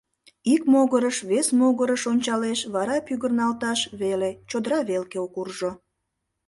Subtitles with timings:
[0.53, 5.71] Ик могырыш, вес могырыш ончалеш, вара пӱгырналташ веле— чодыра велке куржо.